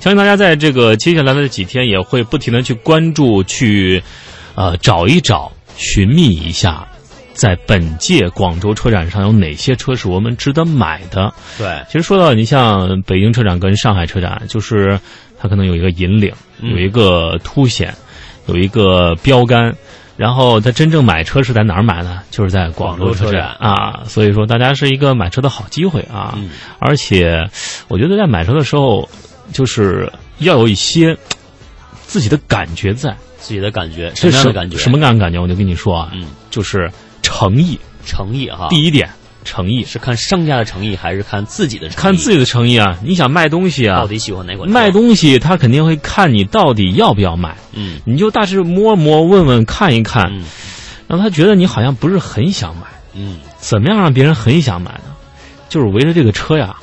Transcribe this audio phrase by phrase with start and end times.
[0.00, 4.02] 相信大家在这个接下来的几天也会不停的去关注，去
[4.54, 6.88] 呃找一找、寻觅一下，
[7.34, 11.32] 在本届广州车展上有哪些车是我们值得买的。
[11.58, 14.98] 对，其实说到你像北京车展跟上海车展，就是
[15.38, 16.32] 它可能有一个引领，
[16.62, 17.94] 有一个凸显，
[18.46, 19.76] 有一个标杆。
[20.16, 22.20] 然后他真正买车是在哪儿买呢？
[22.30, 26.38] 就是在广州车展啊，所以说大家是一个买车的好机会啊。
[26.78, 27.48] 而且，
[27.88, 29.08] 我觉得在买车的时候，
[29.52, 31.16] 就是要有一些
[32.06, 34.76] 自己的感觉在，自己的感觉什么样的感觉？
[34.78, 35.40] 什么样的感觉？
[35.40, 36.90] 我就跟你说啊，嗯就是
[37.22, 38.68] 诚意，诚意哈。
[38.70, 39.10] 第一点。
[39.42, 42.02] 诚意是看商家的诚意，还是看自己的诚意？
[42.02, 42.98] 看自己的诚意啊！
[43.02, 43.96] 你想卖东西啊？
[43.96, 44.68] 到底喜欢哪款？
[44.68, 47.56] 卖东西他肯定会看你到底要不要买。
[47.72, 50.30] 嗯，你就大致摸摸、问问、看一看，
[51.08, 52.82] 让他觉得你好像不是很想买。
[53.14, 55.16] 嗯，怎么样让别人很想买呢？
[55.70, 56.76] 就是围着这个车呀，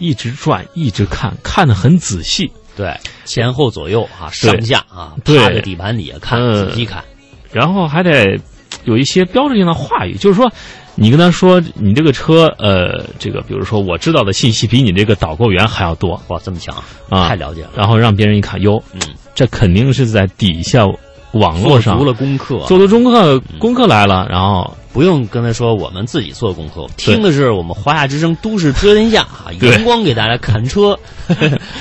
[0.00, 2.50] 一直转，一直看，看得很仔细。
[2.76, 7.04] 对，前后左右啊，上下啊，趴在底盘底下看，仔细看，
[7.52, 8.40] 然后还得
[8.84, 10.50] 有一些标志性的话语，就是说。
[10.96, 16.76] 你跟他说，你这个车，呃，这个，比如说，我知道的信息比你这个导购员还要多，哇，这么强
[17.08, 17.70] 啊，太了解了。
[17.74, 19.00] 然后让别人一看，哟，嗯，
[19.34, 20.84] 这肯定是在底下
[21.32, 30.98] 网络上做了功课，做了功课，功课来了，然后不用跟他说，我们自己做功课，听的是我们华夏之声《都市车天下》啊，阳光给大家看车，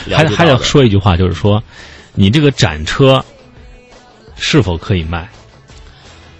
[0.09, 1.63] 还还得说一句话，就是说，
[2.13, 3.23] 你这个展车
[4.35, 5.29] 是否可以卖？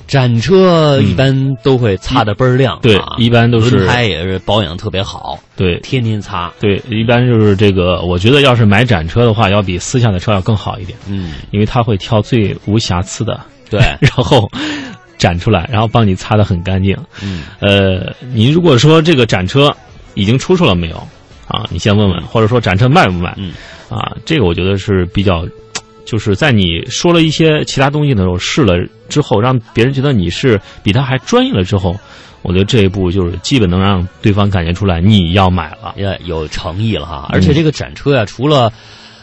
[0.08, 8.02] 展车一般都会擦的倍儿亮，对，一般都是轮胎也是保养特别好，对，天天擦，对，一般就是这个。
[8.02, 13.40] 我觉得要是买展车的话，要比私下的车要更好一点，嗯，因为他会挑最无瑕疵的，
[13.70, 14.50] 对， 然后
[15.20, 19.72] 展出来，然后帮你擦的很干净，嗯，呃，你如果说这个展车
[20.16, 20.96] 已经出售了没有
[21.48, 21.68] 啊？
[21.70, 23.36] 你先问问，或者说展车卖不卖？
[23.38, 23.54] 嗯，
[23.90, 25.48] 啊，这个我觉得是比较。
[26.06, 28.74] 就是在你说了一些其他东西的时候试了
[29.10, 31.96] 之后，让别人觉得你是比他还专业了之后，
[32.42, 37.30] 我觉得这一步就是基本能让对方感觉出来你要买了，也有诚意了哈。
[37.32, 38.74] 而且这个展车呀，除了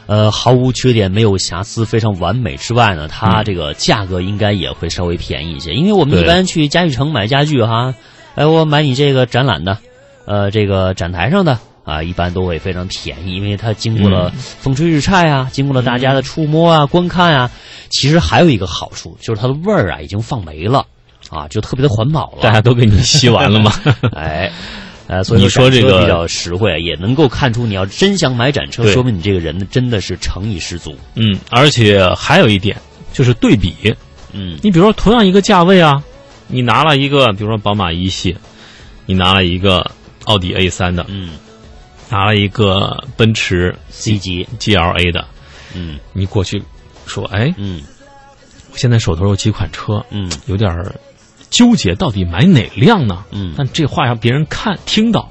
[0.07, 5.73] 呃毫无缺点、没有瑕疵、非常完美之外呢，它这个价格应该也会稍微便宜一些。
[5.73, 7.95] 因为我们一般去家具城买家具哈，
[8.35, 9.79] 哎，我买你这个展览的，
[10.25, 11.59] 呃，这个展台上的。
[11.87, 17.49] 啊，一般都会非常便宜，因为它经过了风吹日晒啊，经过了大家的触摸啊、观看啊。
[17.91, 20.85] 其实还有一个好处，就是它的味儿啊已经放没了，
[21.31, 22.39] 啊，就特别的环保了。
[22.43, 23.73] 大家都给你吸完了吗？
[24.17, 24.51] 哎，
[25.07, 30.97] 呃，所以你说这个比较实惠，也能够看出你要真想买展车，说明你这个人真的是诚意十足。
[31.15, 32.77] 嗯，而且还有一点
[33.13, 33.95] 就是对比，
[34.33, 36.03] 嗯，你比如说同样一个价位啊，
[36.49, 38.37] 你拿了一个，比如说宝马一系，
[39.07, 39.91] 你拿了一个
[40.25, 41.31] 奥迪 A 三的，嗯。
[42.09, 45.27] 拿了一个奔驰 C 级 GLA 的，
[45.75, 46.63] 嗯，你过去
[47.05, 47.83] 说，哎，嗯，
[48.71, 50.71] 我现在手头有几款车，嗯，有点
[51.51, 53.25] 纠结，到底买哪辆呢？
[53.31, 55.29] 嗯，但这话让别人看听到，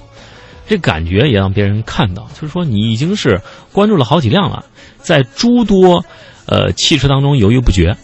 [0.67, 4.65] 这感觉也让别人看到，就是说你已经是关注了好几辆了，
[4.97, 6.03] 在诸多
[6.45, 7.95] 呃汽车当中犹豫不决，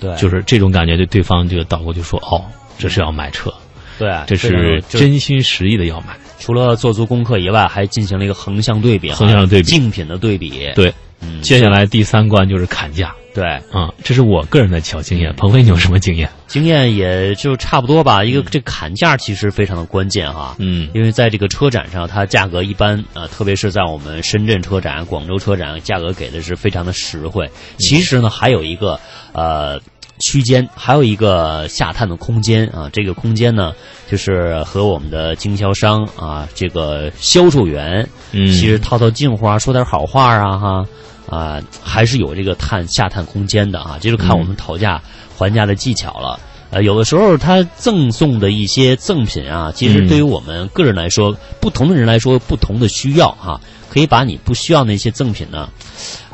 [0.00, 2.44] 对，就是这种感觉，对对方这个导购就说，哦，
[2.78, 3.52] 这是要买车，
[3.98, 6.16] 对，这是真心实意的要买。
[6.38, 10.72] 除了做足功课以外，还进行了一个横向对比，横向对比，竞品的对比。
[10.74, 13.14] 对，嗯，接下来第三关就是砍价。
[13.34, 15.34] 对，啊，这是我个人的小经验。
[15.34, 16.28] 鹏飞，你有什么经验？
[16.46, 18.24] 经验也就差不多吧。
[18.24, 27.50] 一个这砍价其实非常的关键哈，嗯，因为在这个车展上，它价格一般啊，特别是在我们深圳车展、广州车展，价格给的是非常的实惠。
[27.78, 29.00] 其实呢，还有一个
[29.32, 29.80] 呃。
[30.22, 33.72] 区间还有一个下探的空间啊，这个空间呢，
[34.08, 40.86] 就是和我们的经销商啊，这个销售员，嗯，其实套套近乎啊，说点好话啊，哈
[41.28, 45.02] 啊，还是有这个探下探空间的啊，这就看我们讨价
[45.36, 46.38] 还价的技巧了。
[46.70, 53.60] 呃，有的时候他赠送的一些赠品啊，其实对于我们个人来说，不同的人来说，不同的需要哈，
[53.90, 55.68] 可以把你不需要那些赠品呢，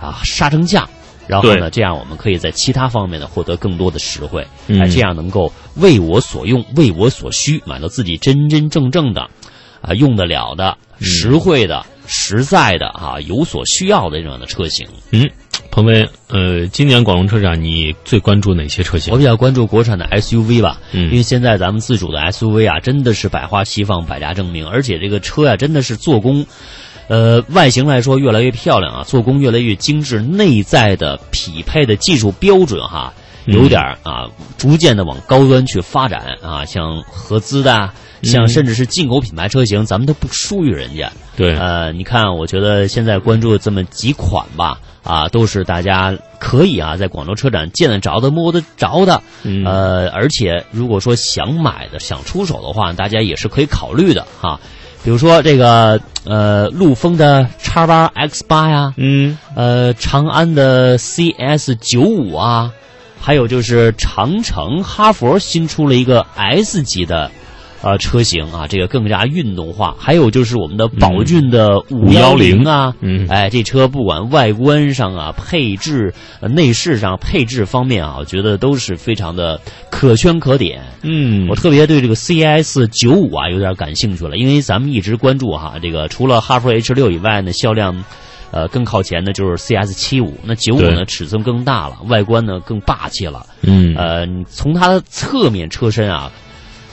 [0.01, 0.89] 啊，杀成价。
[1.29, 9.29] 然后呢，这样我们可以在其他方面呢获得更多的实惠，哎，这样能够为我所用、为我所需，买到自己真真正正的，
[9.83, 14.89] 啊，用得了的、实惠的、实在的啊，有所需要的这样的车型。
[15.11, 15.29] 嗯，
[15.71, 19.13] 彭飞，呃，今年广东车展你最关注哪些车型？
[19.13, 26.47] 我比较关注国产的 SUV 吧，嗯，因为现在咱们自主的 SUV 啊，真的是百花齐放、百家争鸣，而且这个车呀，真的是做工。
[27.09, 33.13] 呃，外形来说越来越漂亮啊，做工越来越精致，内在的匹配的技术标准哈
[33.47, 34.29] 有点啊，
[34.59, 37.91] 逐渐的往高端去发展啊，像合资的，
[38.23, 41.11] 像甚至是进口品牌车型，咱们都不输于人家。
[41.35, 49.23] 对，呃，你看，我觉得现在关注这么几款吧，啊，都是大家可以啊，在广州车展见得着的、摸得着的，
[49.65, 54.61] 呃，而且如果说想买的、想出手的话，大家也是可以考虑的哈。
[55.05, 62.71] 比如说这个呃，陆风的叉八 X 八呀，嗯，呃，长安的 CS 九五啊，
[63.21, 67.31] 还有就是长城、哈佛新出了一个 S 级的。
[67.81, 69.95] 呃，车型啊，这个更加运动化。
[69.99, 79.61] 还有就是我们的宝骏的五幺零啊，嗯，哎，这车不管外观上啊，配置、内饰上配置方面啊，我觉得都是非常的
[79.91, 80.83] 可圈可点。
[81.03, 88.05] 嗯，我特别对这个 CS 九五啊有点感兴趣了，因为咱们一直关注哈，这个除了哈弗 H 六以外呢，销量
[88.51, 90.37] 呃更靠前的就是 CS 七五。
[90.43, 93.47] 那九五呢，尺寸更大了，外观呢更霸气了。
[93.63, 96.33] 嗯，呃，从它的侧面车身啊。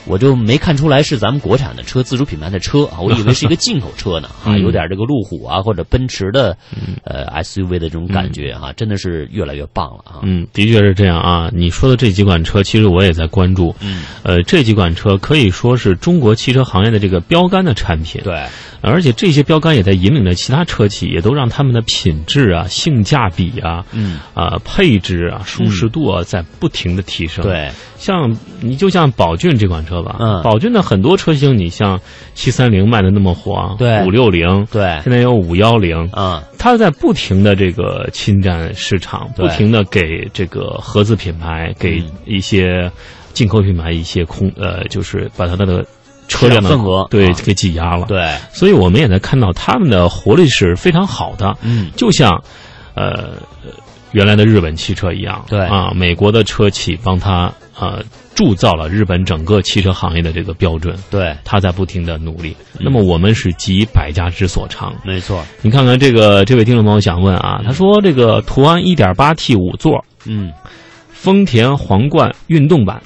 [0.06, 6.56] 我就没看出来是咱们国产的车，自主品牌的车啊，我以为 是一个进口车呢啊，有点这个路虎啊或者奔驰的
[7.04, 10.20] 呃 SUV 的这种感觉啊，真的是越来越棒了啊。
[10.22, 11.50] 嗯，的确是这样啊。
[11.52, 13.74] 你说的这几款车，其实我也在关注。
[13.80, 18.22] 嗯，呃，这几款车可以说是中国汽车行业的这个标杆的产品。
[18.22, 18.44] 对。
[18.80, 24.18] 而且这些标杆也在引领着其他车企，也都让他们的品质啊、性价比啊、嗯。
[24.34, 27.42] 啊配置啊、舒适度啊，在不停的提升。
[27.44, 32.00] 对，像你就像宝骏这款车吧，嗯，宝骏的很多车型，你像
[32.34, 42.90] 七三零卖的那么火，对，五六零，对，现在有五幺零，嗯，它在不停的这个侵占市场，不停的给这个合资品牌、给一些
[43.32, 45.84] 进口品牌一些空，呃，就是把它的。
[46.28, 52.30] 车辆的份额对给挤压了，对，所以我们也在看到他们的活力是非常好的，嗯，就像，
[52.94, 53.34] 呃，
[54.12, 55.60] 原来的日本汽车一样，对。
[55.60, 58.02] 啊，美国的车企帮他呃
[58.34, 70.52] 铸造了日本整个汽车行业的这个标准，对，他在不停的努力，那么我们是集百家之所长，没错，你看看这个这位听众朋友想问啊，他说这个途安 1.8T 五座，嗯，
[71.10, 73.02] 丰田皇冠运动版，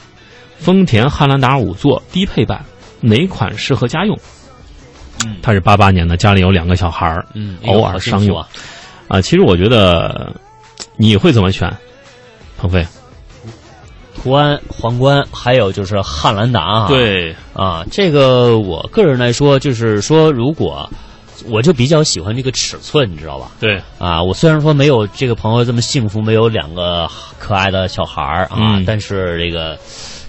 [0.56, 2.64] 丰田汉兰达五座低配版。
[3.00, 4.18] 哪款适合家用？
[5.26, 8.42] 嗯，他是八八年的，家里有两个小孩儿，嗯，偶尔商用
[9.06, 9.20] 啊。
[9.20, 10.34] 其实我觉得
[10.96, 11.70] 你会怎么选？
[12.56, 12.86] 鹏飞，
[14.16, 16.88] 途安、皇冠，还有就是汉兰达啊。
[16.88, 20.88] 对啊，这个我个人来说，就是说，如果
[21.48, 23.50] 我就比较喜欢这个尺寸，你知道吧？
[23.60, 27.06] 对啊，我虽然说没有这个朋友这么幸福，没有两个
[27.38, 29.78] 可爱的小孩儿啊，但是这个。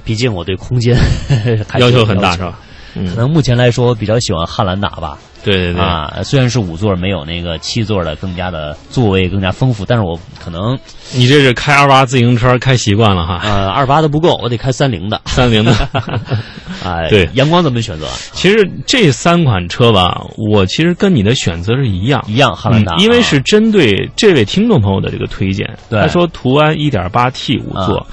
[0.03, 0.97] 毕竟我对空间
[1.79, 2.59] 要求很大，是吧？
[2.93, 5.17] 可能目前来说，我比较喜欢汉兰达吧。
[5.43, 10.77] 对对对啊，虽然是五座，没有那个七座的更加的座位更加丰富，但是我可能
[11.13, 13.39] 你这是开二八自行车开习惯了哈。
[13.43, 15.19] 呃，二八的不够，我得开三菱的。
[15.25, 15.73] 三菱的，
[16.85, 18.05] 哎，对，阳光怎么选择？
[18.33, 25.67] 其实这三款车吧，我其实跟你的选择是一样，一样汉兰达，因为是针对这位听众朋友的这个推荐。
[25.89, 28.05] 他说途安一点八 T 五座。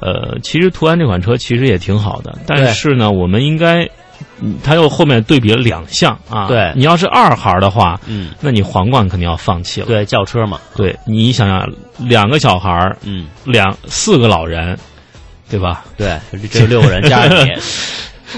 [0.00, 3.88] 呃，其实途安这款车其实也挺好的，但是呢，我们应该，
[4.62, 6.46] 它又后面对比了两项啊。
[6.48, 9.86] 对，你要是二孩的话，嗯，那你皇冠肯定要放弃了。
[9.86, 10.60] 对，轿车嘛。
[10.76, 11.66] 对，你想想，
[11.98, 14.78] 两个小孩儿，嗯，两四个老人，
[15.48, 15.84] 对吧？
[15.96, 16.18] 对，
[16.50, 17.52] 这六个人加上你，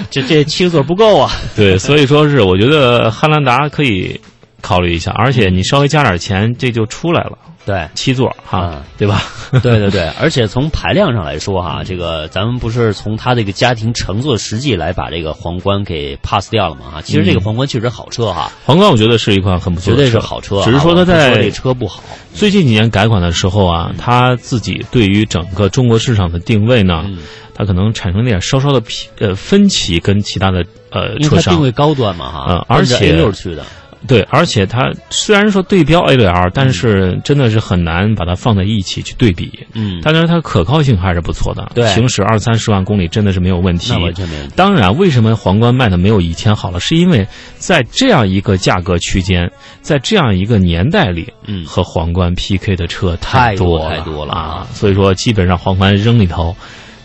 [0.09, 1.29] 这这七个座不够啊。
[1.55, 4.19] 对，所以说是我觉得汉兰达可以
[4.61, 7.37] 考虑一下，而且你稍微加点钱，这就出来了。
[7.69, 9.21] 对，七座哈，对吧？
[9.61, 16.81] 对 对对， 而且从排量上来说哈，这个咱们不是从他这个家庭乘坐实际来把这个皇冠给 pass 掉了吗？
[16.93, 22.01] 哈，其实这个皇冠确实好车哈，皇冠我觉得是一款很不错，绝对是好车，只是说它在这车不好。
[22.33, 27.05] 最近几年改款的时候啊，它自己对于整个中国市场的定位呢，
[27.53, 28.81] 它可能产生点稍稍的
[29.19, 33.63] 呃分歧，跟其他的呃车商定位高端嘛哈，嗯，而且六去的。
[34.07, 39.67] 对，而且它虽然说对标 A6L，但是真的是很难把它放在一起去对比。
[39.73, 41.71] 嗯，但是它可靠性还是不错的。
[41.75, 43.91] 对，行驶二三十万公里真的是没有问题。
[43.91, 44.53] 那完全没问题。
[44.55, 46.79] 当然，为什么皇冠卖的没有以前好了？
[46.79, 47.27] 是因为
[47.57, 49.51] 在这样一个价格区间，
[49.81, 54.67] 在这样一个年代里，嗯，和皇冠 PK 的车太多太多了啊！
[54.73, 56.55] 所以说，基本上皇冠扔里头。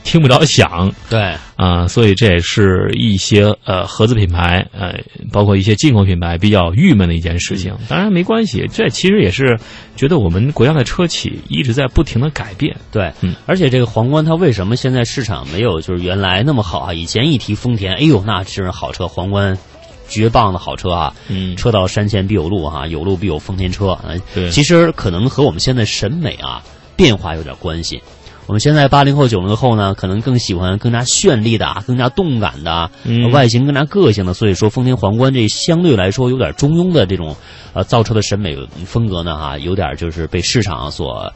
[0.05, 4.95] 听不着响，对啊，所以这也是一些呃合资品牌，呃，
[5.33, 7.75] 包括一些进口品牌比较郁闷的一件事情。
[7.89, 9.59] 当然没关系，这其实也是
[9.97, 12.77] 觉得我们国家的车企一直在不停的改变。
[12.93, 16.93] 对，嗯，而且这个皇冠它为什么现在市场没有就是原来那么好啊？
[16.93, 19.57] 以前一提丰田，哎呦，那真是好车，皇冠
[20.07, 21.15] 绝棒的好车啊！
[21.29, 23.99] 嗯，车到山前必有路哈，有路必有丰田车。
[24.35, 26.63] 对，其实可能和我们现在审美啊
[26.95, 28.03] 变化有点关系。
[28.47, 34.35] 我们现在八零后、九零后呢，可能更喜欢更加绚丽的、啊更加动感的、嗯外形更加个性的。
[34.35, 37.35] 所以说，丰田皇冠这相对来说有点中庸的这种
[37.73, 41.33] 呃造车的审美风格呢，哈，有点就是被市场所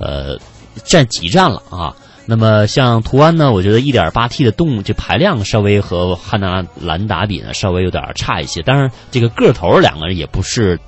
[0.00, 0.36] 呃
[0.84, 1.94] 占挤占了啊。
[2.26, 10.78] 那么像途安呢，我觉得 1.8T 的动这排量稍微和汉兰兰达比呢稍微有点差一些，当然这个个头两个人也不是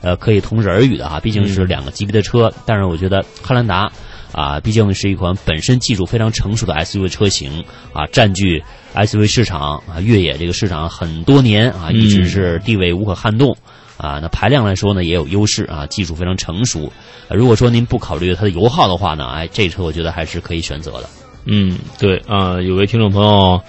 [0.00, 2.52] 呃可以同日而语的哈，毕竟是两个级别的车。
[2.66, 3.92] 但是我觉得汉兰达
[4.32, 8.62] 啊，毕竟是一款本身技术非常成熟的 SUV 车型啊，占据
[8.94, 13.56] SUV 市场啊越野这个市场很多年啊，一直是地位无可撼动。
[13.96, 16.90] 啊，那排量来说呢也有优势啊，技术非常成熟。
[17.28, 21.10] 呃如果说您不考虑它的油耗的话呢，哎，这车我觉得还是可以选择的。
[21.44, 23.60] 嗯，对啊、有位听众朋友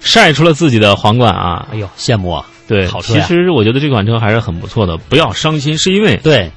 [0.00, 2.44] 晒出了自己的皇冠啊，哎呦，羡慕啊！
[2.66, 6.50] 对，好车呀其实我觉得这款车还是很不错的，不要伤心，是因为对，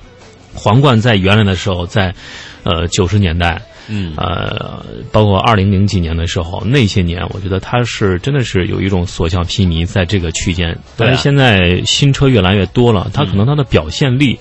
[0.55, 2.15] 皇冠在原来的时候，在
[2.63, 10.77] 呃九十年代，嗯，呃，包括二零零几年的时候，那些年，我觉得它是真的是有一种所向披靡，在这个区间。
[10.97, 14.39] 但是现在新车越来越多了，它可能它的表现力。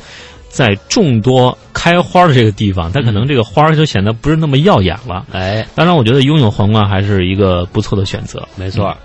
[0.51, 5.27] 在众多开花的这个地方，它可能这个花儿就显得不是那么耀眼了。
[5.31, 8.49] 哎，当然，我觉得拥有皇冠还是一个不错的选择。
[8.57, 8.97] 没错。